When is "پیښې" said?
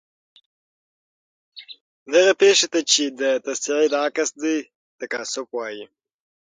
2.41-2.67